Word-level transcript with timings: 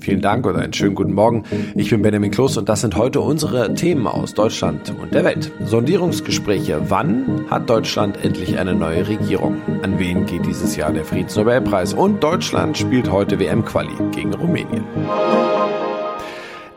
Vielen 0.00 0.20
Dank 0.20 0.46
und 0.46 0.56
einen 0.56 0.72
schönen 0.72 0.94
guten 0.94 1.12
Morgen. 1.12 1.44
Ich 1.74 1.90
bin 1.90 2.02
Benjamin 2.02 2.30
Kloß 2.30 2.56
und 2.56 2.68
das 2.68 2.80
sind 2.80 2.96
heute 2.96 3.20
unsere 3.20 3.74
Themen 3.74 4.06
aus 4.06 4.34
Deutschland 4.34 4.94
und 5.00 5.14
der 5.14 5.24
Welt. 5.24 5.52
Sondierungsgespräche. 5.64 6.82
Wann 6.88 7.44
hat 7.50 7.68
Deutschland 7.68 8.24
endlich 8.24 8.58
eine 8.58 8.74
neue 8.74 9.08
Regierung? 9.08 9.56
An 9.82 9.98
wen 9.98 10.26
geht 10.26 10.46
dieses 10.46 10.76
Jahr 10.76 10.92
der 10.92 11.04
Friedensnobelpreis? 11.04 11.94
Und 11.94 12.22
Deutschland 12.22 12.78
spielt 12.78 13.10
heute 13.10 13.38
WM-Quali 13.38 13.94
gegen 14.12 14.32
Rumänien. 14.34 14.84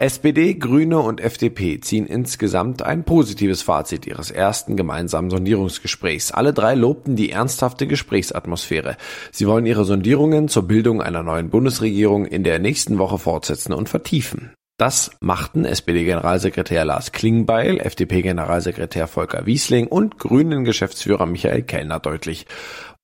SPD, 0.04 0.56
Grüne 0.56 1.00
und 1.00 1.22
FDP 1.22 1.80
ziehen 1.80 2.06
insgesamt 2.06 2.82
ein 2.82 3.06
positives 3.06 3.62
Fazit 3.62 4.06
ihres 4.06 4.32
ersten 4.32 4.76
gemeinsamen 4.76 5.30
Sondierungsgesprächs. 5.30 6.34
Alle 6.34 6.52
drei 6.52 6.76
lobten 6.76 7.16
die 7.16 7.32
ernsthafte 7.32 7.88
Gesprächsatmosphäre. 7.88 8.98
Sie 9.32 9.48
wollen 9.48 9.66
ihre 9.66 9.86
Sondierungen 9.86 10.50
zur 10.50 10.64
Bildung 10.64 11.02
einer 11.02 11.24
neuen 11.24 11.50
Bundesregierung 11.50 12.26
in 12.26 12.44
der 12.44 12.60
nächsten 12.60 12.98
Woche 12.98 13.18
fortsetzen 13.18 13.72
und 13.72 13.88
vertiefen. 13.88 14.52
Das 14.78 15.12
machten 15.22 15.64
SPD-Generalsekretär 15.64 16.84
Lars 16.84 17.14
Klingbeil, 17.14 17.80
FDP-Generalsekretär 17.80 19.08
Volker 19.08 19.46
Wiesling 19.46 19.88
und 19.88 20.20
Grünen-Geschäftsführer 20.20 21.28
Michael 21.28 21.62
Kellner 21.62 22.02
deutlich. 22.02 22.46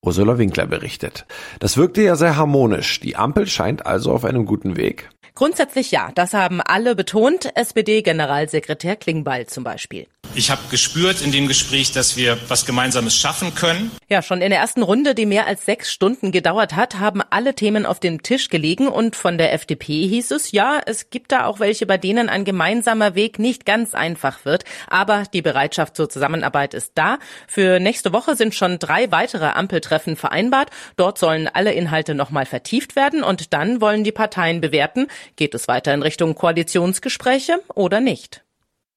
Ursula 0.01 0.37
Winkler 0.37 0.65
berichtet. 0.65 1.25
Das 1.59 1.77
wirkte 1.77 2.01
ja 2.01 2.17
sehr 2.17 2.35
harmonisch. 2.35 2.99
Die 2.99 3.15
Ampel 3.15 3.47
scheint 3.47 3.85
also 3.85 4.11
auf 4.11 4.25
einem 4.25 4.45
guten 4.45 4.75
Weg. 4.75 5.09
Grundsätzlich 5.35 5.91
ja, 5.91 6.11
das 6.15 6.33
haben 6.33 6.61
alle 6.61 6.95
betont, 6.95 7.49
SPD-Generalsekretär 7.55 8.95
Klingbeil 8.95 9.47
zum 9.47 9.63
Beispiel. 9.63 10.07
Ich 10.39 10.51
habe 10.51 10.61
gespürt 10.71 11.21
in 11.21 11.33
dem 11.33 11.49
Gespräch, 11.49 11.91
dass 11.91 12.15
wir 12.15 12.37
was 12.47 12.65
Gemeinsames 12.65 13.13
schaffen 13.13 13.55
können. 13.55 13.91
Ja, 14.07 14.21
schon 14.21 14.41
in 14.41 14.51
der 14.51 14.59
ersten 14.59 14.83
Runde, 14.83 15.13
die 15.13 15.25
mehr 15.25 15.47
als 15.47 15.65
sechs 15.65 15.91
Stunden 15.91 16.31
gedauert 16.31 16.77
hat, 16.77 16.97
haben 16.97 17.21
alle 17.29 17.55
Themen 17.55 17.85
auf 17.85 17.99
dem 17.99 18.23
Tisch 18.23 18.47
gelegen 18.47 18.87
und 18.87 19.17
von 19.17 19.37
der 19.37 19.53
FDP 19.53 20.07
hieß 20.07 20.31
es, 20.31 20.53
ja, 20.53 20.79
es 20.85 21.09
gibt 21.09 21.33
da 21.33 21.45
auch 21.45 21.59
welche, 21.59 21.85
bei 21.85 21.97
denen 21.97 22.29
ein 22.29 22.45
gemeinsamer 22.45 23.15
Weg 23.15 23.37
nicht 23.37 23.65
ganz 23.65 23.93
einfach 23.93 24.45
wird, 24.45 24.63
aber 24.87 25.23
die 25.33 25.41
Bereitschaft 25.41 25.97
zur 25.97 26.09
Zusammenarbeit 26.09 26.73
ist 26.73 26.93
da. 26.95 27.17
Für 27.47 27.81
nächste 27.81 28.13
Woche 28.13 28.37
sind 28.37 28.55
schon 28.55 28.79
drei 28.79 29.11
weitere 29.11 29.47
Ampeltreffen 29.47 30.15
vereinbart. 30.15 30.69
Dort 30.95 31.17
sollen 31.17 31.49
alle 31.49 31.73
Inhalte 31.73 32.15
nochmal 32.15 32.45
vertieft 32.45 32.95
werden 32.95 33.23
und 33.23 33.51
dann 33.51 33.81
wollen 33.81 34.05
die 34.05 34.13
Parteien 34.13 34.61
bewerten, 34.61 35.07
Geht 35.35 35.53
es 35.53 35.67
weiter 35.67 35.93
in 35.93 36.01
Richtung 36.01 36.35
Koalitionsgespräche 36.35 37.59
oder 37.73 37.99
nicht? 37.99 38.43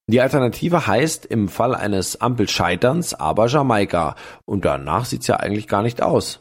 Die 0.09 0.21
Alternative 0.21 0.87
heißt 0.87 1.27
im 1.27 1.49
Fall 1.49 1.75
eines 1.75 2.21
Ampelscheiterns 2.21 3.15
aber 3.15 3.47
Jamaika. 3.47 4.17
Und 4.45 4.65
danach 4.65 5.05
sieht's 5.05 5.27
ja 5.29 5.37
eigentlich 5.37 5.69
gar 5.69 5.83
nicht 5.83 6.03
aus. 6.03 6.41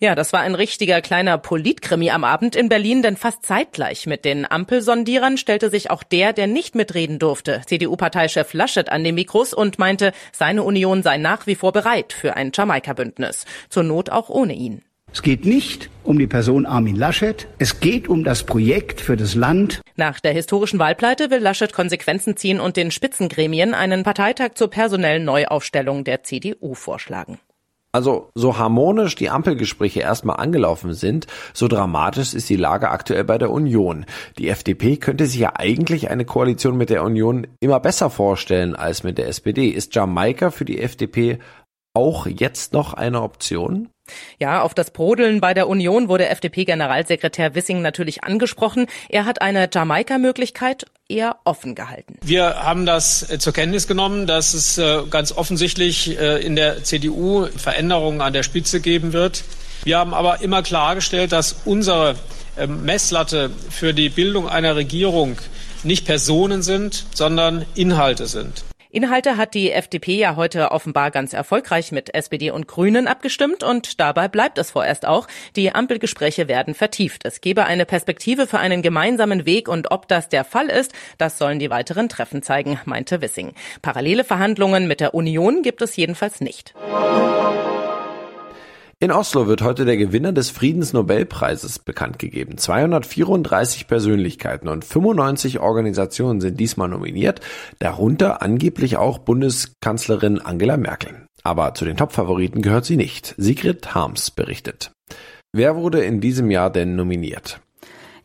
Ja, 0.00 0.14
das 0.14 0.32
war 0.32 0.40
ein 0.40 0.54
richtiger 0.54 1.00
kleiner 1.00 1.38
Politkrimi 1.38 2.10
am 2.10 2.24
Abend 2.24 2.56
in 2.56 2.68
Berlin, 2.68 3.02
denn 3.02 3.16
fast 3.16 3.46
zeitgleich 3.46 4.06
mit 4.06 4.24
den 4.24 4.44
Ampelsondierern 4.44 5.38
stellte 5.38 5.70
sich 5.70 5.90
auch 5.90 6.02
der, 6.02 6.32
der 6.32 6.46
nicht 6.46 6.74
mitreden 6.74 7.18
durfte, 7.18 7.62
CDU-Parteichef 7.64 8.52
Laschet 8.52 8.90
an 8.90 9.02
den 9.02 9.14
Mikros 9.14 9.54
und 9.54 9.78
meinte, 9.78 10.12
seine 10.32 10.62
Union 10.62 11.02
sei 11.02 11.16
nach 11.16 11.46
wie 11.46 11.54
vor 11.54 11.72
bereit 11.72 12.12
für 12.12 12.36
ein 12.36 12.50
Jamaika-Bündnis. 12.52 13.46
Zur 13.70 13.84
Not 13.84 14.10
auch 14.10 14.28
ohne 14.28 14.52
ihn. 14.52 14.82
Es 15.14 15.22
geht 15.22 15.46
nicht 15.46 15.90
um 16.02 16.18
die 16.18 16.26
Person 16.26 16.66
Armin 16.66 16.96
Laschet. 16.96 17.46
Es 17.58 17.78
geht 17.78 18.08
um 18.08 18.24
das 18.24 18.42
Projekt 18.42 19.00
für 19.00 19.16
das 19.16 19.36
Land. 19.36 19.80
Nach 19.94 20.18
der 20.18 20.32
historischen 20.32 20.80
Wahlpleite 20.80 21.30
will 21.30 21.38
Laschet 21.38 21.72
Konsequenzen 21.72 22.36
ziehen 22.36 22.58
und 22.58 22.76
den 22.76 22.90
Spitzengremien 22.90 23.74
einen 23.74 24.02
Parteitag 24.02 24.54
zur 24.54 24.70
personellen 24.70 25.24
Neuaufstellung 25.24 26.02
der 26.02 26.24
CDU 26.24 26.74
vorschlagen. 26.74 27.38
Also 27.92 28.32
so 28.34 28.58
harmonisch 28.58 29.14
die 29.14 29.30
Ampelgespräche 29.30 30.00
erstmal 30.00 30.40
angelaufen 30.40 30.94
sind, 30.94 31.28
so 31.52 31.68
dramatisch 31.68 32.34
ist 32.34 32.48
die 32.48 32.56
Lage 32.56 32.90
aktuell 32.90 33.22
bei 33.22 33.38
der 33.38 33.52
Union. 33.52 34.06
Die 34.36 34.48
FDP 34.48 34.96
könnte 34.96 35.26
sich 35.26 35.38
ja 35.38 35.52
eigentlich 35.54 36.10
eine 36.10 36.24
Koalition 36.24 36.76
mit 36.76 36.90
der 36.90 37.04
Union 37.04 37.46
immer 37.60 37.78
besser 37.78 38.10
vorstellen 38.10 38.74
als 38.74 39.04
mit 39.04 39.16
der 39.16 39.28
SPD. 39.28 39.68
Ist 39.68 39.94
Jamaika 39.94 40.50
für 40.50 40.64
die 40.64 40.80
FDP 40.80 41.38
auch 41.94 42.26
jetzt 42.26 42.72
noch 42.72 42.92
eine 42.92 43.22
Option? 43.22 43.88
Ja, 44.38 44.60
auf 44.60 44.74
das 44.74 44.90
Brodeln 44.90 45.40
bei 45.40 45.54
der 45.54 45.68
Union 45.68 46.08
wurde 46.08 46.28
FDP-Generalsekretär 46.28 47.54
Wissing 47.54 47.80
natürlich 47.80 48.22
angesprochen. 48.22 48.86
Er 49.08 49.24
hat 49.24 49.40
eine 49.40 49.68
Jamaika-Möglichkeit 49.72 50.84
eher 51.08 51.36
offen 51.44 51.74
gehalten. 51.74 52.18
Wir 52.22 52.62
haben 52.62 52.84
das 52.84 53.30
äh, 53.30 53.38
zur 53.38 53.54
Kenntnis 53.54 53.86
genommen, 53.86 54.26
dass 54.26 54.52
es 54.52 54.76
äh, 54.76 55.02
ganz 55.08 55.32
offensichtlich 55.32 56.18
äh, 56.18 56.44
in 56.44 56.56
der 56.56 56.84
CDU 56.84 57.46
Veränderungen 57.56 58.20
an 58.20 58.34
der 58.34 58.42
Spitze 58.42 58.80
geben 58.80 59.12
wird. 59.14 59.44
Wir 59.84 59.98
haben 59.98 60.12
aber 60.12 60.42
immer 60.42 60.62
klargestellt, 60.62 61.32
dass 61.32 61.56
unsere 61.64 62.16
ähm, 62.58 62.84
Messlatte 62.84 63.50
für 63.70 63.94
die 63.94 64.08
Bildung 64.10 64.48
einer 64.48 64.76
Regierung 64.76 65.38
nicht 65.82 66.06
Personen 66.06 66.62
sind, 66.62 67.06
sondern 67.14 67.64
Inhalte 67.74 68.26
sind. 68.26 68.64
Inhalte 68.94 69.36
hat 69.36 69.54
die 69.54 69.72
FDP 69.72 70.14
ja 70.14 70.36
heute 70.36 70.70
offenbar 70.70 71.10
ganz 71.10 71.32
erfolgreich 71.32 71.90
mit 71.90 72.14
SPD 72.14 72.52
und 72.52 72.68
Grünen 72.68 73.08
abgestimmt 73.08 73.64
und 73.64 73.98
dabei 73.98 74.28
bleibt 74.28 74.56
es 74.56 74.70
vorerst 74.70 75.04
auch. 75.04 75.26
Die 75.56 75.74
Ampelgespräche 75.74 76.46
werden 76.46 76.74
vertieft. 76.74 77.24
Es 77.24 77.40
gebe 77.40 77.64
eine 77.64 77.86
Perspektive 77.86 78.46
für 78.46 78.60
einen 78.60 78.82
gemeinsamen 78.82 79.46
Weg 79.46 79.68
und 79.68 79.90
ob 79.90 80.06
das 80.06 80.28
der 80.28 80.44
Fall 80.44 80.68
ist, 80.68 80.92
das 81.18 81.38
sollen 81.38 81.58
die 81.58 81.70
weiteren 81.70 82.08
Treffen 82.08 82.42
zeigen, 82.42 82.78
meinte 82.84 83.20
Wissing. 83.20 83.54
Parallele 83.82 84.22
Verhandlungen 84.22 84.86
mit 84.86 85.00
der 85.00 85.12
Union 85.12 85.62
gibt 85.62 85.82
es 85.82 85.96
jedenfalls 85.96 86.40
nicht. 86.40 86.72
In 89.04 89.12
Oslo 89.12 89.46
wird 89.46 89.60
heute 89.60 89.84
der 89.84 89.98
Gewinner 89.98 90.32
des 90.32 90.48
Friedensnobelpreises 90.48 91.78
bekannt 91.78 92.18
gegeben. 92.18 92.56
234 92.56 93.86
Persönlichkeiten 93.86 94.66
und 94.66 94.82
95 94.82 95.60
Organisationen 95.60 96.40
sind 96.40 96.58
diesmal 96.58 96.88
nominiert, 96.88 97.42
darunter 97.80 98.40
angeblich 98.40 98.96
auch 98.96 99.18
Bundeskanzlerin 99.18 100.40
Angela 100.40 100.78
Merkel. 100.78 101.26
Aber 101.42 101.74
zu 101.74 101.84
den 101.84 101.98
Topfavoriten 101.98 102.62
gehört 102.62 102.86
sie 102.86 102.96
nicht. 102.96 103.34
Sigrid 103.36 103.94
Harms 103.94 104.30
berichtet. 104.30 104.90
Wer 105.52 105.76
wurde 105.76 106.02
in 106.02 106.22
diesem 106.22 106.50
Jahr 106.50 106.70
denn 106.70 106.96
nominiert? 106.96 107.60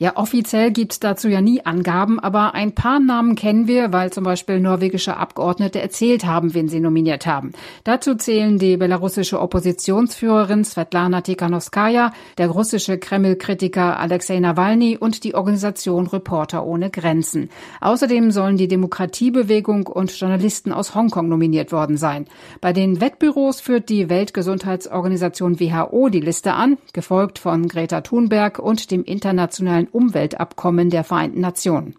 Ja, 0.02 0.16
offiziell 0.16 0.72
gibt's 0.72 1.02
dazu 1.02 1.28
ja 1.28 1.42
nie 1.42 1.66
Angaben, 1.66 2.22
aber 2.22 2.54
ein 2.54 2.74
paar 2.74 3.02
Namen 3.02 3.36
kennen 3.36 3.68
wir, 3.68 3.92
weil 3.92 4.14
zum 4.14 4.24
Beispiel 4.24 4.62
norwegische 4.62 5.18
Abgeordnete 5.18 5.82
erzählt 5.82 6.26
haben, 6.26 6.54
wen 6.54 6.70
sie 6.70 6.80
nominiert 6.80 7.26
haben. 7.26 7.52
Dazu 7.84 8.16
zählen 8.16 8.58
die 8.58 8.78
belarussische 8.78 9.42
Oppositionsführerin 9.42 10.64
Svetlana 10.64 11.20
Tikhanovskaya, 11.20 12.14
der 12.38 12.48
russische 12.48 12.98
Kreml-Kritiker 12.98 14.00
Alexei 14.00 14.40
Nawalny 14.40 14.96
und 14.96 15.26
die 15.26 15.36
Organisation 15.36 16.08
Reporter 16.08 16.66
ohne 16.66 16.92
Grenzen. 16.92 17.50
Außerdem 17.82 18.32
sollen 18.32 18.56
die 18.56 18.70
Demokratiebewegung 18.70 19.86
und 19.88 20.18
Journalisten 20.18 20.72
aus 20.72 20.96
Hongkong 20.96 21.28
nominiert 21.28 21.74
worden 21.74 21.98
sein. 21.98 22.26
Bei 22.62 22.72
den 22.72 23.02
Wettbüros 23.02 23.60
führt 23.60 23.90
die 23.90 24.10
Weltgesundheitsorganisation 24.10 25.60
WHO 25.60 26.08
die 26.08 26.22
Liste 26.22 26.54
an, 26.54 26.78
gefolgt 26.94 27.38
von 27.38 27.68
Greta 27.68 28.00
Thunberg 28.00 28.60
und 28.60 28.92
dem 28.92 29.04
internationalen 29.04 29.89
Umweltabkommen 29.92 30.90
der 30.90 31.04
Vereinten 31.04 31.42
Nationen. 31.42 31.96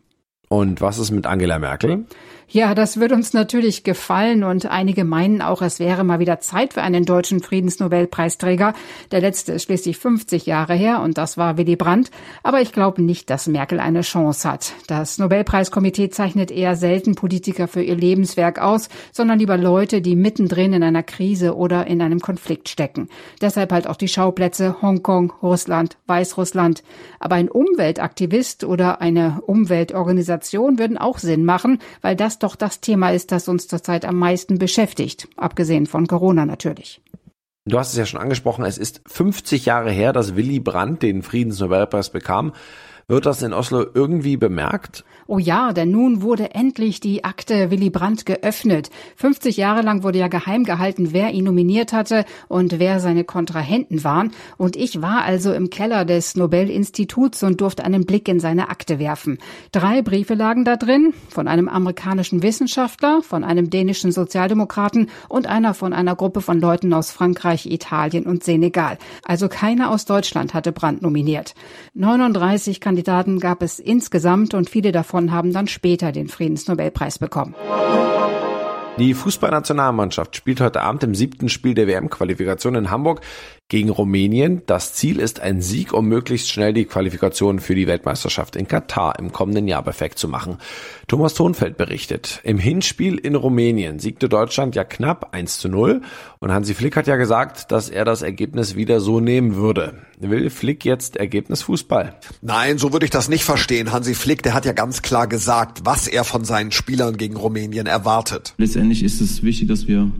Und 0.48 0.80
was 0.80 0.98
ist 0.98 1.12
mit 1.12 1.26
Angela 1.26 1.58
Merkel? 1.58 2.06
Ja, 2.52 2.74
das 2.74 2.98
wird 2.98 3.12
uns 3.12 3.32
natürlich 3.32 3.84
gefallen 3.84 4.42
und 4.42 4.66
einige 4.66 5.04
meinen 5.04 5.40
auch, 5.40 5.62
es 5.62 5.78
wäre 5.78 6.02
mal 6.02 6.18
wieder 6.18 6.40
Zeit 6.40 6.74
für 6.74 6.82
einen 6.82 7.04
deutschen 7.04 7.38
Friedensnobelpreisträger. 7.38 8.74
Der 9.12 9.20
letzte 9.20 9.52
ist 9.52 9.62
schließlich 9.62 9.98
50 9.98 10.46
Jahre 10.46 10.74
her 10.74 11.00
und 11.00 11.16
das 11.16 11.38
war 11.38 11.58
Willy 11.58 11.76
Brandt. 11.76 12.10
Aber 12.42 12.60
ich 12.60 12.72
glaube 12.72 13.02
nicht, 13.02 13.30
dass 13.30 13.46
Merkel 13.46 13.78
eine 13.78 14.00
Chance 14.00 14.50
hat. 14.50 14.72
Das 14.88 15.18
Nobelpreiskomitee 15.18 16.10
zeichnet 16.10 16.50
eher 16.50 16.74
selten 16.74 17.14
Politiker 17.14 17.68
für 17.68 17.84
ihr 17.84 17.94
Lebenswerk 17.94 18.58
aus, 18.58 18.88
sondern 19.12 19.38
lieber 19.38 19.56
Leute, 19.56 20.02
die 20.02 20.16
mittendrin 20.16 20.72
in 20.72 20.82
einer 20.82 21.04
Krise 21.04 21.54
oder 21.54 21.86
in 21.86 22.02
einem 22.02 22.18
Konflikt 22.18 22.68
stecken. 22.68 23.08
Deshalb 23.40 23.70
halt 23.70 23.86
auch 23.86 23.96
die 23.96 24.08
Schauplätze 24.08 24.82
Hongkong, 24.82 25.32
Russland, 25.40 25.98
Weißrussland. 26.08 26.82
Aber 27.20 27.36
ein 27.36 27.48
Umweltaktivist 27.48 28.64
oder 28.64 29.00
eine 29.00 29.40
Umweltorganisation 29.46 30.80
würden 30.80 30.98
auch 30.98 31.18
Sinn 31.18 31.44
machen, 31.44 31.78
weil 32.02 32.16
das 32.16 32.39
doch 32.42 32.56
das 32.56 32.80
Thema 32.80 33.10
ist, 33.10 33.32
das 33.32 33.48
uns 33.48 33.68
zurzeit 33.68 34.04
am 34.04 34.16
meisten 34.16 34.58
beschäftigt, 34.58 35.28
abgesehen 35.36 35.86
von 35.86 36.06
Corona 36.06 36.46
natürlich. 36.46 37.00
Du 37.66 37.78
hast 37.78 37.90
es 37.90 37.98
ja 37.98 38.06
schon 38.06 38.20
angesprochen, 38.20 38.64
es 38.64 38.78
ist 38.78 39.02
50 39.06 39.66
Jahre 39.66 39.90
her, 39.90 40.12
dass 40.12 40.34
Willy 40.34 40.60
Brandt 40.60 41.02
den 41.02 41.22
Friedensnobelpreis 41.22 42.10
bekam. 42.10 42.52
Wird 43.06 43.26
das 43.26 43.42
in 43.42 43.52
Oslo 43.52 43.84
irgendwie 43.92 44.36
bemerkt? 44.36 45.04
Oh 45.32 45.38
ja, 45.38 45.72
denn 45.72 45.92
nun 45.92 46.22
wurde 46.22 46.56
endlich 46.56 46.98
die 46.98 47.22
Akte 47.22 47.70
Willy 47.70 47.88
Brandt 47.88 48.26
geöffnet. 48.26 48.90
50 49.14 49.56
Jahre 49.56 49.82
lang 49.82 50.02
wurde 50.02 50.18
ja 50.18 50.26
geheim 50.26 50.64
gehalten, 50.64 51.12
wer 51.12 51.30
ihn 51.30 51.44
nominiert 51.44 51.92
hatte 51.92 52.24
und 52.48 52.80
wer 52.80 52.98
seine 52.98 53.22
Kontrahenten 53.22 54.02
waren. 54.02 54.32
Und 54.56 54.74
ich 54.74 55.02
war 55.02 55.22
also 55.22 55.52
im 55.52 55.70
Keller 55.70 56.04
des 56.04 56.34
Nobel-Instituts 56.34 57.44
und 57.44 57.60
durfte 57.60 57.84
einen 57.84 58.06
Blick 58.06 58.26
in 58.26 58.40
seine 58.40 58.70
Akte 58.70 58.98
werfen. 58.98 59.38
Drei 59.70 60.02
Briefe 60.02 60.34
lagen 60.34 60.64
da 60.64 60.74
drin, 60.74 61.14
von 61.28 61.46
einem 61.46 61.68
amerikanischen 61.68 62.42
Wissenschaftler, 62.42 63.22
von 63.22 63.44
einem 63.44 63.70
dänischen 63.70 64.10
Sozialdemokraten 64.10 65.10
und 65.28 65.46
einer 65.46 65.74
von 65.74 65.92
einer 65.92 66.16
Gruppe 66.16 66.40
von 66.40 66.60
Leuten 66.60 66.92
aus 66.92 67.12
Frankreich, 67.12 67.66
Italien 67.66 68.26
und 68.26 68.42
Senegal. 68.42 68.98
Also 69.22 69.48
keiner 69.48 69.92
aus 69.92 70.06
Deutschland 70.06 70.54
hatte 70.54 70.72
Brandt 70.72 71.02
nominiert. 71.02 71.54
39 71.94 72.80
Kandidaten 72.80 73.38
gab 73.38 73.62
es 73.62 73.78
insgesamt 73.78 74.54
und 74.54 74.68
viele 74.68 74.90
davon 74.90 75.19
davon 75.20 75.32
haben 75.32 75.52
dann 75.52 75.66
später 75.66 76.12
den 76.12 76.28
Friedensnobelpreis 76.28 77.18
bekommen. 77.18 77.54
Die 78.98 79.14
Fußballnationalmannschaft 79.14 80.36
spielt 80.36 80.60
heute 80.60 80.82
Abend 80.82 81.02
im 81.04 81.14
siebten 81.14 81.48
Spiel 81.48 81.74
der 81.74 81.86
WM-Qualifikation 81.86 82.74
in 82.74 82.90
Hamburg 82.90 83.20
gegen 83.70 83.88
Rumänien. 83.88 84.60
Das 84.66 84.92
Ziel 84.92 85.18
ist 85.18 85.40
ein 85.40 85.62
Sieg, 85.62 85.94
um 85.94 86.06
möglichst 86.06 86.50
schnell 86.50 86.74
die 86.74 86.84
Qualifikation 86.84 87.60
für 87.60 87.74
die 87.74 87.86
Weltmeisterschaft 87.86 88.56
in 88.56 88.68
Katar 88.68 89.18
im 89.18 89.32
kommenden 89.32 89.66
Jahr 89.66 89.82
perfekt 89.82 90.18
zu 90.18 90.28
machen. 90.28 90.58
Thomas 91.08 91.32
Thonfeld 91.32 91.78
berichtet. 91.78 92.40
Im 92.42 92.58
Hinspiel 92.58 93.16
in 93.16 93.34
Rumänien 93.34 93.98
siegte 93.98 94.28
Deutschland 94.28 94.74
ja 94.74 94.84
knapp 94.84 95.32
1 95.32 95.58
zu 95.58 95.68
0 95.68 96.02
und 96.40 96.52
Hansi 96.52 96.74
Flick 96.74 96.96
hat 96.96 97.06
ja 97.06 97.16
gesagt, 97.16 97.72
dass 97.72 97.88
er 97.88 98.04
das 98.04 98.22
Ergebnis 98.22 98.74
wieder 98.74 99.00
so 99.00 99.20
nehmen 99.20 99.54
würde. 99.54 99.94
Will 100.18 100.50
Flick 100.50 100.84
jetzt 100.84 101.16
Ergebnis 101.16 101.62
Fußball? 101.62 102.14
Nein, 102.42 102.76
so 102.76 102.92
würde 102.92 103.06
ich 103.06 103.10
das 103.10 103.28
nicht 103.28 103.44
verstehen. 103.44 103.92
Hansi 103.92 104.14
Flick, 104.14 104.42
der 104.42 104.52
hat 104.52 104.66
ja 104.66 104.72
ganz 104.72 105.00
klar 105.00 105.28
gesagt, 105.28 105.82
was 105.84 106.08
er 106.08 106.24
von 106.24 106.44
seinen 106.44 106.72
Spielern 106.72 107.16
gegen 107.16 107.36
Rumänien 107.36 107.86
erwartet. 107.86 108.54
Letztendlich 108.58 109.04
ist 109.04 109.20
es 109.20 109.42
wichtig, 109.44 109.68
dass 109.68 109.86
wir 109.86 110.10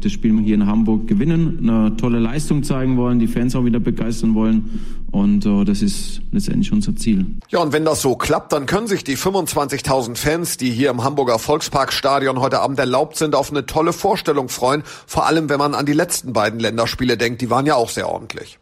das 0.00 0.12
Spiel 0.12 0.38
hier 0.40 0.54
in 0.54 0.66
Hamburg 0.66 1.06
gewinnen, 1.06 1.58
eine 1.62 1.96
tolle 1.96 2.18
Leistung 2.18 2.62
zeigen 2.62 2.96
wollen, 2.96 3.18
die 3.18 3.26
Fans 3.26 3.54
auch 3.54 3.64
wieder 3.64 3.80
begeistern 3.80 4.34
wollen. 4.34 4.80
Und 5.10 5.46
uh, 5.46 5.64
das 5.64 5.82
ist 5.82 6.20
letztendlich 6.32 6.72
unser 6.72 6.94
Ziel. 6.96 7.26
Ja, 7.48 7.60
und 7.60 7.72
wenn 7.72 7.84
das 7.84 8.02
so 8.02 8.16
klappt, 8.16 8.52
dann 8.52 8.66
können 8.66 8.86
sich 8.86 9.04
die 9.04 9.16
25.000 9.16 10.16
Fans, 10.16 10.56
die 10.56 10.70
hier 10.70 10.90
im 10.90 11.02
Hamburger 11.02 11.38
Volksparkstadion 11.38 12.40
heute 12.40 12.60
Abend 12.60 12.78
erlaubt 12.78 13.16
sind, 13.16 13.34
auf 13.34 13.50
eine 13.50 13.66
tolle 13.66 13.92
Vorstellung 13.92 14.48
freuen. 14.48 14.82
Vor 15.06 15.26
allem, 15.26 15.48
wenn 15.48 15.58
man 15.58 15.74
an 15.74 15.86
die 15.86 15.92
letzten 15.92 16.32
beiden 16.32 16.60
Länderspiele 16.60 17.16
denkt, 17.16 17.40
die 17.40 17.50
waren 17.50 17.66
ja 17.66 17.74
auch 17.74 17.88
sehr 17.88 18.08
ordentlich. 18.08 18.58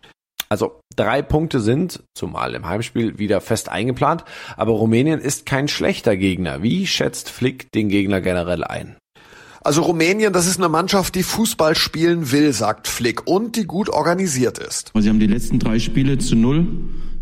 Also 0.49 0.81
drei 0.95 1.23
Punkte 1.23 1.61
sind, 1.61 2.03
zumal 2.15 2.55
im 2.55 2.67
Heimspiel, 2.67 3.19
wieder 3.19 3.41
fest 3.41 3.69
eingeplant, 3.69 4.25
aber 4.57 4.73
Rumänien 4.73 5.21
ist 5.21 5.47
kein 5.47 5.67
schlechter 5.67 6.17
Gegner. 6.17 6.63
Wie 6.63 6.87
schätzt 6.87 7.31
Flick 7.31 7.73
den 7.73 7.89
Gegner 7.89 8.21
generell 8.21 8.63
ein? 8.63 8.97
Also 9.67 9.83
Rumänien, 9.83 10.33
das 10.33 10.47
ist 10.47 10.59
eine 10.59 10.69
Mannschaft, 10.69 11.17
die 11.17 11.25
Fußball 11.25 11.75
spielen 11.75 12.31
will, 12.31 12.53
sagt 12.53 12.87
Flick, 12.87 13.27
und 13.27 13.57
die 13.57 13.65
gut 13.65 13.89
organisiert 13.89 14.59
ist. 14.59 14.93
Sie 14.97 15.09
haben 15.09 15.19
die 15.19 15.27
letzten 15.27 15.59
drei 15.59 15.81
Spiele 15.81 16.19
zu 16.19 16.37
null 16.37 16.69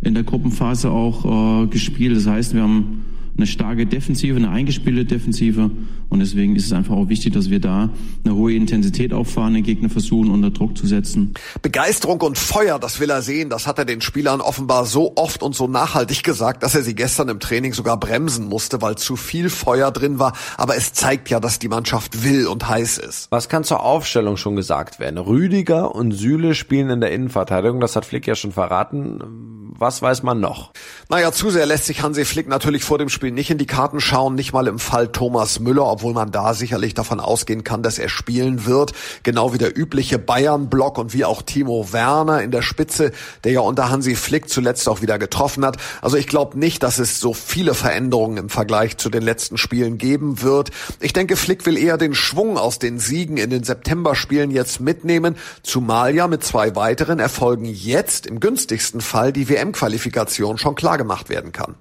in 0.02 0.12
der 0.12 0.24
Gruppenphase 0.24 0.90
auch 0.90 1.62
äh, 1.62 1.66
gespielt. 1.68 2.14
Das 2.14 2.26
heißt, 2.26 2.52
wir 2.52 2.60
haben 2.60 3.06
eine 3.36 3.46
starke 3.46 3.86
Defensive, 3.86 4.36
eine 4.36 4.50
eingespielte 4.50 5.04
Defensive. 5.04 5.70
Und 6.08 6.20
deswegen 6.20 6.54
ist 6.54 6.66
es 6.66 6.72
einfach 6.72 6.94
auch 6.94 7.08
wichtig, 7.08 7.32
dass 7.32 7.50
wir 7.50 7.60
da 7.60 7.90
eine 8.24 8.34
hohe 8.34 8.54
Intensität 8.54 9.12
auffahren, 9.12 9.54
den 9.54 9.64
Gegner 9.64 9.88
versuchen, 9.88 10.30
unter 10.30 10.50
Druck 10.50 10.78
zu 10.78 10.86
setzen. 10.86 11.34
Begeisterung 11.60 12.20
und 12.20 12.38
Feuer, 12.38 12.78
das 12.78 13.00
will 13.00 13.10
er 13.10 13.22
sehen. 13.22 13.50
Das 13.50 13.66
hat 13.66 13.78
er 13.78 13.84
den 13.84 14.00
Spielern 14.00 14.40
offenbar 14.40 14.84
so 14.84 15.14
oft 15.16 15.42
und 15.42 15.56
so 15.56 15.66
nachhaltig 15.66 16.22
gesagt, 16.22 16.62
dass 16.62 16.76
er 16.76 16.82
sie 16.82 16.94
gestern 16.94 17.28
im 17.28 17.40
Training 17.40 17.72
sogar 17.72 17.98
bremsen 17.98 18.48
musste, 18.48 18.80
weil 18.80 18.94
zu 18.96 19.16
viel 19.16 19.50
Feuer 19.50 19.90
drin 19.90 20.20
war. 20.20 20.34
Aber 20.56 20.76
es 20.76 20.92
zeigt 20.92 21.30
ja, 21.30 21.40
dass 21.40 21.58
die 21.58 21.68
Mannschaft 21.68 22.22
will 22.22 22.46
und 22.46 22.68
heiß 22.68 22.98
ist. 22.98 23.26
Was 23.30 23.48
kann 23.48 23.64
zur 23.64 23.82
Aufstellung 23.82 24.36
schon 24.36 24.54
gesagt 24.54 25.00
werden? 25.00 25.18
Rüdiger 25.18 25.94
und 25.94 26.12
Süle 26.12 26.54
spielen 26.54 26.90
in 26.90 27.00
der 27.00 27.10
Innenverteidigung. 27.10 27.80
Das 27.80 27.96
hat 27.96 28.04
Flick 28.04 28.26
ja 28.28 28.36
schon 28.36 28.52
verraten. 28.52 29.63
Was 29.76 30.00
weiß 30.00 30.22
man 30.22 30.38
noch? 30.38 30.70
Naja, 31.08 31.32
zu 31.32 31.50
sehr 31.50 31.66
lässt 31.66 31.86
sich 31.86 32.00
Hansi 32.00 32.24
Flick 32.24 32.46
natürlich 32.46 32.84
vor 32.84 32.98
dem 32.98 33.08
Spiel 33.08 33.32
nicht 33.32 33.50
in 33.50 33.58
die 33.58 33.66
Karten 33.66 33.98
schauen, 34.00 34.36
nicht 34.36 34.52
mal 34.52 34.68
im 34.68 34.78
Fall 34.78 35.08
Thomas 35.08 35.58
Müller, 35.58 35.84
obwohl 35.84 36.12
man 36.12 36.30
da 36.30 36.54
sicherlich 36.54 36.94
davon 36.94 37.18
ausgehen 37.18 37.64
kann, 37.64 37.82
dass 37.82 37.98
er 37.98 38.08
spielen 38.08 38.66
wird. 38.66 38.92
Genau 39.24 39.52
wie 39.52 39.58
der 39.58 39.76
übliche 39.76 40.20
Bayern-Block 40.20 40.96
und 40.96 41.12
wie 41.12 41.24
auch 41.24 41.42
Timo 41.42 41.92
Werner 41.92 42.40
in 42.40 42.52
der 42.52 42.62
Spitze, 42.62 43.10
der 43.42 43.50
ja 43.50 43.60
unter 43.60 43.90
Hansi 43.90 44.14
Flick 44.14 44.48
zuletzt 44.48 44.88
auch 44.88 45.02
wieder 45.02 45.18
getroffen 45.18 45.64
hat. 45.64 45.76
Also 46.00 46.18
ich 46.18 46.28
glaube 46.28 46.56
nicht, 46.56 46.84
dass 46.84 47.00
es 47.00 47.18
so 47.18 47.34
viele 47.34 47.74
Veränderungen 47.74 48.36
im 48.36 48.50
Vergleich 48.50 48.96
zu 48.96 49.10
den 49.10 49.24
letzten 49.24 49.58
Spielen 49.58 49.98
geben 49.98 50.40
wird. 50.40 50.70
Ich 51.00 51.12
denke, 51.12 51.34
Flick 51.34 51.66
will 51.66 51.76
eher 51.76 51.98
den 51.98 52.14
Schwung 52.14 52.58
aus 52.58 52.78
den 52.78 53.00
Siegen 53.00 53.38
in 53.38 53.50
den 53.50 53.64
September-Spielen 53.64 54.52
jetzt 54.52 54.80
mitnehmen, 54.80 55.34
zumal 55.64 56.14
ja 56.14 56.28
mit 56.28 56.44
zwei 56.44 56.76
weiteren 56.76 57.18
Erfolgen 57.18 57.64
jetzt 57.64 58.26
im 58.28 58.38
günstigsten 58.38 59.00
Fall 59.00 59.32
die 59.32 59.48
WM 59.48 59.63
WM-Qualifikation 59.64 60.58
schon 60.58 60.74
klar 60.74 60.98
gemacht 60.98 61.28
werden 61.28 61.52
kann. 61.52 61.76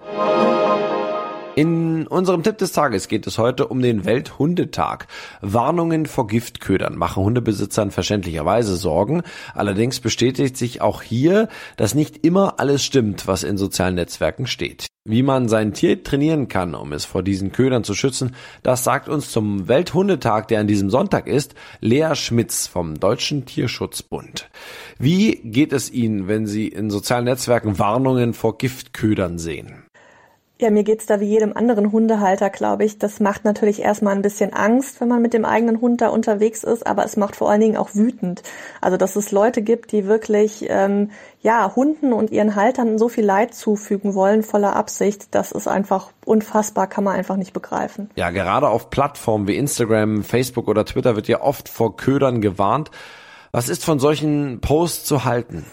In 1.56 2.08
unserem 2.08 2.42
Tipp 2.42 2.58
des 2.58 2.72
Tages 2.72 3.08
geht 3.08 3.28
es 3.28 3.38
heute 3.38 3.68
um 3.68 3.80
den 3.80 4.06
Welthundetag. 4.06 5.06
Warnungen 5.42 6.08
vor 6.08 6.26
Giftködern 6.26 6.98
machen 6.98 7.24
Hundebesitzern 7.24 7.92
verständlicherweise 7.92 8.76
Sorgen. 8.76 9.22
Allerdings 9.54 10.00
bestätigt 10.00 10.58
sich 10.58 10.82
auch 10.82 11.04
hier, 11.04 11.50
dass 11.78 11.94
nicht 11.94 12.26
immer 12.26 12.60
alles 12.60 12.84
stimmt, 12.84 13.28
was 13.28 13.44
in 13.44 13.58
sozialen 13.58 13.96
Netzwerken 13.96 14.48
steht. 14.48 14.88
Wie 15.06 15.22
man 15.22 15.50
sein 15.50 15.74
Tier 15.74 16.02
trainieren 16.02 16.48
kann, 16.48 16.76
um 16.76 16.94
es 16.94 17.04
vor 17.04 17.24
diesen 17.24 17.52
Ködern 17.52 17.84
zu 17.84 17.94
schützen, 17.94 18.36
das 18.62 18.86
sagt 18.86 19.10
uns 19.10 19.32
zum 19.32 19.68
Welthundetag, 19.68 20.48
der 20.48 20.62
an 20.62 20.68
diesem 20.68 20.90
Sonntag 20.90 21.28
ist, 21.28 21.56
Lea 21.82 22.16
Schmitz 22.16 22.68
vom 22.68 22.98
Deutschen 22.98 23.46
Tierschutzbund. 23.46 24.50
Wie 24.98 25.42
geht 25.44 25.74
es 25.74 25.92
Ihnen, 25.92 26.30
wenn 26.30 26.48
Sie 26.48 26.70
in 26.70 26.90
sozialen 26.90 27.26
Netzwerken 27.26 27.80
Warnungen 27.80 28.34
vor 28.34 28.58
Giftködern 28.58 29.40
sehen? 29.40 29.84
Ja, 30.62 30.70
mir 30.70 30.84
geht's 30.84 31.08
da 31.08 31.20
wie 31.20 31.26
jedem 31.26 31.58
anderen 31.58 31.92
Hundehalter, 31.92 32.52
glaube 32.52 32.86
ich. 32.86 33.00
Das 33.00 33.20
macht 33.20 33.44
natürlich 33.44 33.82
erstmal 33.82 34.16
ein 34.16 34.22
bisschen 34.22 34.54
Angst, 34.54 35.02
wenn 35.02 35.08
man 35.08 35.22
mit 35.22 35.34
dem 35.34 35.46
eigenen 35.46 35.82
Hund 35.82 36.00
da 36.00 36.10
unterwegs 36.10 36.64
ist, 36.64 36.86
aber 36.86 37.04
es 37.04 37.18
macht 37.18 37.36
vor 37.36 37.50
allen 37.50 37.60
Dingen 37.60 37.76
auch 37.76 37.96
wütend. 37.96 38.44
Also, 38.80 38.96
dass 38.96 39.16
es 39.16 39.32
Leute 39.32 39.64
gibt, 39.64 39.92
die 39.92 40.06
wirklich 40.06 40.68
ähm, 40.70 41.10
ja 41.42 41.76
Hunden 41.76 42.14
und 42.14 42.30
ihren 42.30 42.56
Haltern 42.56 43.00
so 43.00 43.10
viel 43.10 43.26
Leid 43.26 43.56
zufügen 43.56 44.14
wollen, 44.14 44.44
voller 44.44 44.76
Absicht, 44.76 45.34
das 45.34 45.52
ist 45.52 45.68
einfach 45.68 46.12
unfassbar, 46.24 46.86
kann 46.86 47.04
man 47.04 47.16
einfach 47.16 47.36
nicht 47.36 47.54
begreifen. 47.54 48.12
Ja, 48.16 48.30
gerade 48.30 48.70
auf 48.70 48.92
Plattformen 48.92 49.48
wie 49.48 49.58
Instagram, 49.58 50.24
Facebook 50.24 50.68
oder 50.68 50.86
Twitter 50.86 51.16
wird 51.16 51.28
ja 51.28 51.42
oft 51.42 51.68
vor 51.68 51.98
Ködern 51.98 52.42
gewarnt. 52.42 52.92
Was 53.52 53.70
ist 53.70 53.84
von 53.84 54.00
solchen 54.00 54.62
Posts 54.62 55.06
zu 55.06 55.26
halten? 55.26 55.66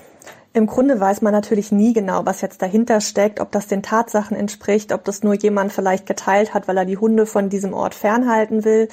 Im 0.52 0.66
Grunde 0.66 0.98
weiß 0.98 1.22
man 1.22 1.32
natürlich 1.32 1.70
nie 1.70 1.92
genau, 1.92 2.26
was 2.26 2.40
jetzt 2.40 2.60
dahinter 2.60 3.00
steckt, 3.00 3.38
ob 3.38 3.52
das 3.52 3.68
den 3.68 3.84
Tatsachen 3.84 4.36
entspricht, 4.36 4.92
ob 4.92 5.04
das 5.04 5.22
nur 5.22 5.34
jemand 5.34 5.72
vielleicht 5.72 6.06
geteilt 6.06 6.54
hat, 6.54 6.66
weil 6.66 6.76
er 6.76 6.84
die 6.84 6.96
Hunde 6.96 7.24
von 7.24 7.50
diesem 7.50 7.72
Ort 7.72 7.94
fernhalten 7.94 8.64
will. 8.64 8.88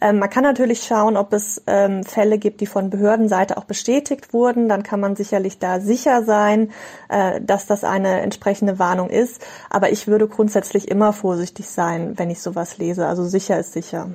Ähm, 0.00 0.18
man 0.18 0.30
kann 0.30 0.44
natürlich 0.44 0.82
schauen, 0.82 1.18
ob 1.18 1.34
es 1.34 1.62
ähm, 1.66 2.04
Fälle 2.04 2.38
gibt, 2.38 2.62
die 2.62 2.66
von 2.66 2.88
Behördenseite 2.88 3.58
auch 3.58 3.64
bestätigt 3.64 4.32
wurden. 4.32 4.66
Dann 4.66 4.82
kann 4.82 4.98
man 4.98 5.14
sicherlich 5.14 5.58
da 5.58 5.78
sicher 5.78 6.24
sein, 6.24 6.70
äh, 7.10 7.38
dass 7.42 7.66
das 7.66 7.84
eine 7.84 8.22
entsprechende 8.22 8.78
Warnung 8.78 9.10
ist. 9.10 9.44
Aber 9.68 9.92
ich 9.92 10.06
würde 10.06 10.26
grundsätzlich 10.26 10.88
immer 10.88 11.12
vorsichtig 11.12 11.68
sein, 11.68 12.18
wenn 12.18 12.30
ich 12.30 12.40
sowas 12.40 12.78
lese. 12.78 13.06
Also 13.06 13.24
sicher 13.24 13.58
ist 13.58 13.74
sicher. 13.74 14.10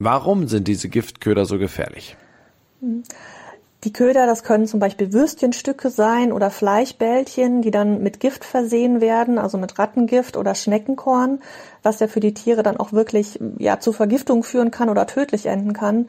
Warum 0.00 0.48
sind 0.48 0.66
diese 0.66 0.88
Giftköder 0.88 1.46
so 1.46 1.58
gefährlich? 1.58 2.16
Hm. 2.80 3.04
Die 3.84 3.92
Köder, 3.92 4.24
das 4.26 4.44
können 4.44 4.66
zum 4.66 4.80
Beispiel 4.80 5.12
Würstchenstücke 5.12 5.90
sein 5.90 6.32
oder 6.32 6.50
Fleischbällchen, 6.50 7.60
die 7.60 7.70
dann 7.70 8.02
mit 8.02 8.18
Gift 8.18 8.42
versehen 8.42 9.02
werden, 9.02 9.38
also 9.38 9.58
mit 9.58 9.78
Rattengift 9.78 10.38
oder 10.38 10.54
Schneckenkorn, 10.54 11.40
was 11.82 12.00
ja 12.00 12.06
für 12.06 12.20
die 12.20 12.32
Tiere 12.32 12.62
dann 12.62 12.78
auch 12.78 12.92
wirklich 12.92 13.38
ja 13.58 13.80
zu 13.80 13.92
Vergiftung 13.92 14.42
führen 14.42 14.70
kann 14.70 14.88
oder 14.88 15.06
tödlich 15.06 15.44
enden 15.44 15.74
kann. 15.74 16.08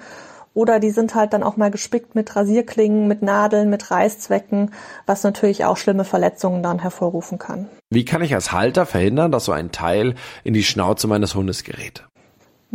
Oder 0.54 0.80
die 0.80 0.92
sind 0.92 1.16
halt 1.16 1.34
dann 1.34 1.44
auch 1.44 1.58
mal 1.58 1.70
gespickt 1.70 2.16
mit 2.16 2.34
Rasierklingen, 2.34 3.10
mit 3.10 3.22
Nadeln, 3.22 3.70
mit 3.70 3.92
Reißzwecken, 3.92 4.72
was 5.06 5.24
natürlich 5.24 5.66
auch 5.66 5.76
schlimme 5.76 6.06
Verletzungen 6.06 6.64
dann 6.64 6.80
hervorrufen 6.80 7.40
kann. 7.40 7.68
Wie 7.90 8.06
kann 8.06 8.22
ich 8.22 8.34
als 8.34 8.54
Halter 8.54 8.86
verhindern, 8.86 9.34
dass 9.34 9.44
so 9.44 9.52
ein 9.52 9.74
Teil 9.74 10.16
in 10.46 10.54
die 10.54 10.64
Schnauze 10.64 11.08
meines 11.08 11.36
Hundes 11.36 11.66
gerät? 11.66 12.06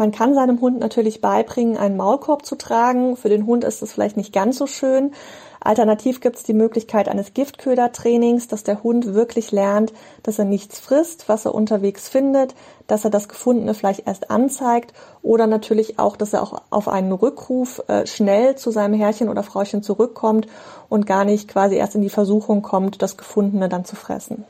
Man 0.01 0.13
kann 0.13 0.33
seinem 0.33 0.63
Hund 0.63 0.81
natürlich 0.81 1.21
beibringen, 1.21 1.77
einen 1.77 1.99
Maulkorb 1.99 2.47
zu 2.47 2.57
tragen. 2.57 3.19
Für 3.19 3.29
den 3.29 3.45
Hund 3.45 3.65
ist 3.65 3.83
das 3.83 3.93
vielleicht 3.93 4.17
nicht 4.17 4.33
ganz 4.33 4.57
so 4.57 4.67
schön. 4.67 5.13
Alternativ 5.61 6.23
gibt 6.23 6.37
es 6.37 6.43
die 6.43 6.55
Möglichkeit 6.55 7.07
eines 7.07 7.35
Giftködertrainings, 7.35 8.49
dass 8.49 8.63
der 8.63 8.83
Hund 8.83 9.13
wirklich 9.13 9.53
lernt, 9.53 9.93
dass 10.23 10.39
er 10.39 10.47
nichts 10.47 10.81
frisst, 10.81 11.29
was 11.29 11.45
er 11.45 11.55
unterwegs 11.55 12.09
findet, 12.09 12.55
dass 12.87 13.05
er 13.05 13.11
das 13.11 13.29
Gefundene 13.29 13.75
vielleicht 13.75 14.07
erst 14.07 14.31
anzeigt 14.31 14.95
oder 15.21 15.47
natürlich 15.47 15.99
auch, 15.99 16.17
dass 16.17 16.33
er 16.33 16.45
auch 16.45 16.63
auf 16.71 16.89
einen 16.89 17.13
Rückruf 17.13 17.83
äh, 17.89 18.07
schnell 18.07 18.57
zu 18.57 18.71
seinem 18.71 18.95
Herrchen 18.95 19.29
oder 19.29 19.43
Frauchen 19.43 19.83
zurückkommt 19.83 20.47
und 20.89 21.07
gar 21.07 21.27
nicht 21.27 21.47
quasi 21.47 21.77
erst 21.77 21.95
in 21.95 22.01
die 22.01 22.09
Versuchung 22.09 22.63
kommt, 22.63 23.03
das 23.03 23.19
Gefundene 23.19 23.69
dann 23.69 23.85
zu 23.85 23.97
fressen. 23.97 24.47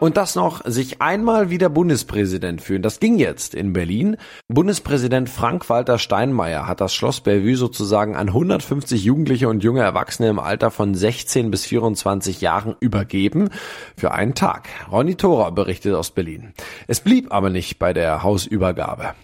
Und 0.00 0.16
das 0.16 0.34
noch, 0.34 0.62
sich 0.64 1.02
einmal 1.02 1.50
wieder 1.50 1.68
Bundespräsident 1.68 2.62
fühlen. 2.62 2.80
Das 2.80 3.00
ging 3.00 3.18
jetzt 3.18 3.54
in 3.54 3.74
Berlin. 3.74 4.16
Bundespräsident 4.48 5.28
Frank-Walter 5.28 5.98
Steinmeier 5.98 6.66
hat 6.66 6.80
das 6.80 6.94
Schloss 6.94 7.20
Bellevue 7.20 7.56
sozusagen 7.56 8.16
an 8.16 8.28
150 8.28 9.04
Jugendliche 9.04 9.50
und 9.50 9.62
junge 9.62 9.82
Erwachsene 9.82 10.30
im 10.30 10.38
Alter 10.38 10.70
von 10.70 10.94
16 10.94 11.50
bis 11.50 11.66
24 11.66 12.40
Jahren 12.40 12.76
übergeben. 12.80 13.50
Für 13.94 14.12
einen 14.12 14.34
Tag. 14.34 14.70
Ronny 14.90 15.16
Thora 15.16 15.50
berichtet 15.50 15.94
aus 15.94 16.12
Berlin. 16.12 16.54
Es 16.86 17.00
blieb 17.00 17.30
aber 17.30 17.50
nicht 17.50 17.78
bei 17.78 17.92
der 17.92 18.22
Hausübergabe. 18.22 19.14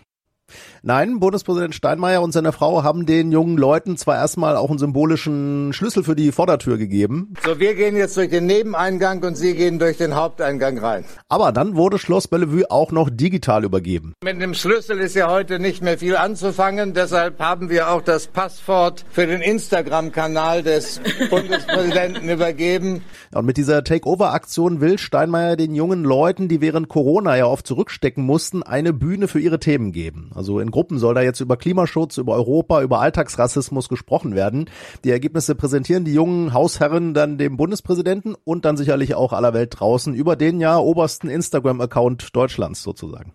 Nein, 0.83 1.21
Bundespräsident 1.21 1.75
Steinmeier 1.75 2.23
und 2.23 2.33
seine 2.33 2.53
Frau 2.53 2.83
haben 2.83 3.07
den 3.07 3.33
jungen 3.33 3.57
Leuten 3.57 3.97
zwar 3.97 4.17
erstmal 4.17 4.57
auch 4.57 4.71
einen 4.71 4.79
symbolischen 4.79 5.73
Schlüssel 5.73 6.05
für 6.05 6.17
die 6.17 6.33
Vordertür 6.33 6.79
gegeben. 6.79 7.35
So, 7.45 7.59
wir 7.59 7.75
gehen 7.75 7.97
jetzt 7.97 8.17
durch 8.17 8.31
den 8.31 8.47
Nebeneingang 8.47 9.23
und 9.23 9.37
Sie 9.37 9.55
gehen 9.55 9.79
durch 9.79 9.97
den 9.97 10.15
Haupteingang 10.15 10.79
rein. 10.79 11.05
Aber 11.29 11.53
dann 11.53 11.77
wurde 11.77 11.99
Schloss 11.99 12.29
Bellevue 12.29 12.71
auch 12.71 12.93
noch 12.93 13.11
digital 13.11 13.65
übergeben. 13.65 14.15
Mit 14.23 14.41
dem 14.41 14.55
Schlüssel 14.55 14.99
ist 15.01 15.15
ja 15.15 15.31
heute 15.31 15.59
nicht 15.59 15.83
mehr 15.83 15.99
viel 15.99 16.17
anzufangen. 16.17 16.95
Deshalb 16.95 17.41
haben 17.41 17.71
wir 17.71 17.91
auch 17.91 18.03
das 18.03 18.27
Passwort 18.27 19.05
für 19.11 19.27
den 19.27 19.41
Instagram-Kanal 19.41 20.63
des 20.63 21.01
Bundespräsidenten 21.31 22.29
übergeben. 22.29 23.03
Und 23.33 23.47
mit 23.47 23.57
dieser 23.57 23.85
Takeover-Aktion 23.85 24.81
will 24.81 24.99
Steinmeier 24.99 25.57
den 25.57 25.75
jungen 25.75 26.05
Leuten, 26.05 26.49
die 26.49 26.61
während 26.61 26.89
Corona 26.89 27.37
ja 27.37 27.47
oft 27.47 27.67
zurückstecken 27.67 28.25
mussten, 28.25 28.63
eine 28.63 28.93
Bühne 28.93 29.29
für 29.29 29.41
ihre 29.41 29.59
Themen 29.59 29.93
geben. 29.93 30.31
Also 30.35 30.61
in 30.67 30.71
Gruppen 30.73 30.99
soll 30.99 31.15
da 31.15 31.23
jetzt 31.23 31.41
über 31.41 31.57
Klimaschutz, 31.57 32.19
über 32.19 32.35
Europa, 32.35 32.83
über 32.83 33.01
Alltagsrassismus 33.01 33.89
gesprochen 33.89 34.35
werden. 34.35 34.69
Die 35.05 35.11
Ergebnisse 35.11 35.55
präsentieren 35.55 36.05
die 36.05 36.13
jungen 36.13 36.53
Hausherren 36.53 37.15
dann 37.15 37.39
dem 37.39 37.57
Bundespräsidenten 37.57 38.35
und 38.45 38.65
dann 38.65 38.77
sicherlich 38.77 39.15
auch 39.15 39.33
aller 39.33 39.55
Welt 39.55 39.75
draußen 39.79 40.15
über 40.15 40.37
den 40.37 40.61
ja 40.61 40.79
obersten 40.79 41.29
Instagram-Account 41.29 42.35
Deutschlands 42.35 42.83
sozusagen. 42.83 43.33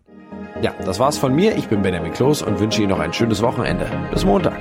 Ja, 0.62 0.74
das 0.86 1.00
war's 1.00 1.18
von 1.18 1.34
mir. 1.34 1.56
Ich 1.56 1.68
bin 1.68 1.82
Benjamin 1.82 2.12
Kloß 2.12 2.44
und 2.44 2.60
wünsche 2.60 2.82
Ihnen 2.82 2.92
noch 2.92 3.00
ein 3.00 3.14
schönes 3.14 3.42
Wochenende. 3.42 3.88
Bis 4.12 4.26
Montag. 4.26 4.60